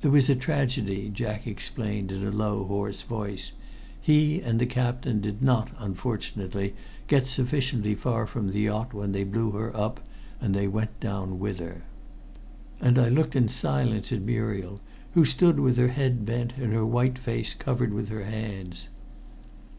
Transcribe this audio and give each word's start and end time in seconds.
"There 0.00 0.10
was 0.10 0.30
a 0.30 0.34
tragedy," 0.34 1.10
Jack 1.12 1.46
explained 1.46 2.10
in 2.10 2.24
a 2.26 2.30
low, 2.30 2.64
hoarse 2.64 3.02
voice. 3.02 3.52
"He 4.00 4.40
and 4.40 4.58
the 4.58 4.64
captain 4.64 5.20
did 5.20 5.42
not, 5.42 5.68
unfortunately, 5.78 6.72
get 7.06 7.26
sufficiently 7.26 7.94
far 7.94 8.26
from 8.26 8.50
the 8.52 8.60
yacht 8.60 8.94
when 8.94 9.12
they 9.12 9.24
blew 9.24 9.50
her 9.50 9.76
up, 9.76 10.00
and 10.40 10.54
they 10.54 10.68
went 10.68 10.98
down 11.00 11.38
with 11.38 11.58
her." 11.58 11.82
And 12.80 12.98
I 12.98 13.10
looked 13.10 13.36
in 13.36 13.50
silence 13.50 14.10
at 14.10 14.22
Muriel, 14.22 14.80
who 15.12 15.26
stood 15.26 15.60
with 15.60 15.76
her 15.76 15.88
head 15.88 16.24
bent 16.24 16.54
and 16.56 16.72
her 16.72 16.86
white 16.86 17.18
face 17.18 17.52
covered 17.52 17.92
with 17.92 18.08
her 18.08 18.24
hands. 18.24 18.88